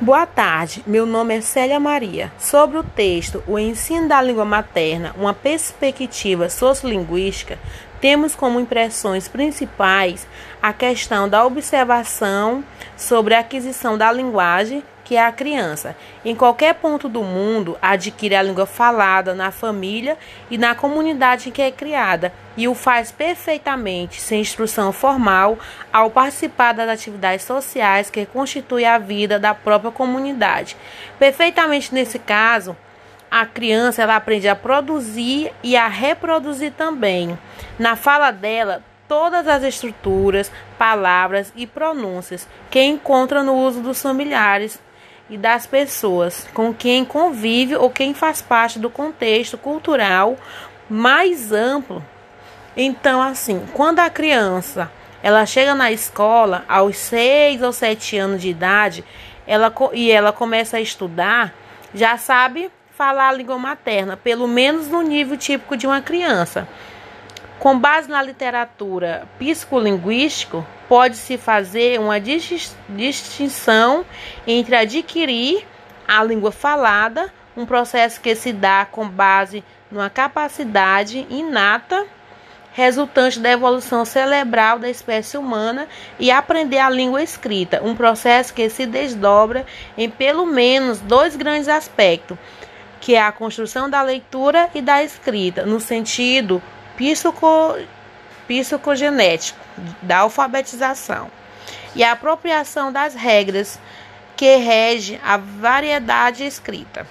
[0.00, 2.32] Boa tarde, meu nome é Célia Maria.
[2.36, 7.60] Sobre o texto O Ensino da Língua Materna, uma perspectiva sociolinguística,
[8.00, 10.26] temos como impressões principais
[10.60, 12.64] a questão da observação
[12.96, 15.94] sobre a aquisição da linguagem que é a criança,
[16.24, 20.16] em qualquer ponto do mundo, adquire a língua falada na família
[20.50, 25.58] e na comunidade em que é criada, e o faz perfeitamente, sem instrução formal,
[25.92, 30.76] ao participar das atividades sociais que constituem a vida da própria comunidade.
[31.18, 32.76] Perfeitamente nesse caso,
[33.30, 37.38] a criança ela aprende a produzir e a reproduzir também.
[37.78, 44.80] Na fala dela, todas as estruturas, palavras e pronúncias que encontra no uso dos familiares
[45.34, 50.36] e das pessoas com quem convive ou quem faz parte do contexto cultural
[50.88, 52.00] mais amplo.
[52.76, 54.88] Então, assim, quando a criança
[55.20, 59.04] ela chega na escola aos seis ou sete anos de idade,
[59.44, 61.52] ela e ela começa a estudar,
[61.92, 66.68] já sabe falar a língua materna, pelo menos no nível típico de uma criança.
[67.64, 74.04] Com base na literatura psicolinguística, pode-se fazer uma distinção
[74.46, 75.66] entre adquirir
[76.06, 82.04] a língua falada, um processo que se dá com base numa capacidade inata
[82.74, 85.88] resultante da evolução cerebral da espécie humana
[86.20, 89.64] e aprender a língua escrita, um processo que se desdobra
[89.96, 92.36] em pelo menos dois grandes aspectos,
[93.00, 96.62] que é a construção da leitura e da escrita, no sentido
[96.96, 97.76] psico,
[98.46, 99.58] psicogenético
[100.02, 101.30] da alfabetização
[101.94, 103.78] e a apropriação das regras
[104.36, 107.06] que rege a variedade escrita.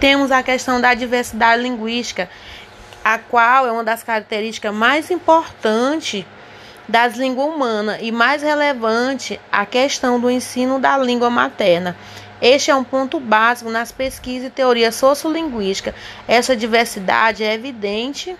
[0.00, 2.28] Temos a questão da diversidade linguística,
[3.04, 6.24] a qual é uma das características mais importantes
[6.88, 11.96] das línguas humanas e mais relevante a questão do ensino da língua materna.
[12.40, 15.94] Este é um ponto básico nas pesquisas e teoria sociolinguística.
[16.26, 18.36] Essa diversidade é evidente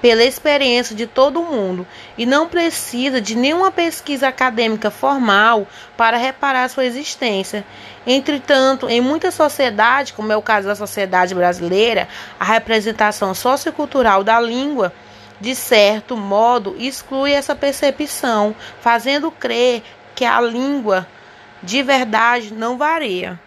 [0.00, 1.86] pela experiência de todo mundo
[2.16, 7.64] e não precisa de nenhuma pesquisa acadêmica formal para reparar sua existência.
[8.06, 12.08] Entretanto, em muitas sociedades, como é o caso da sociedade brasileira,
[12.38, 14.92] a representação sociocultural da língua,
[15.40, 19.82] de certo modo, exclui essa percepção, fazendo crer
[20.14, 21.06] que a língua
[21.66, 23.38] de verdade não varia.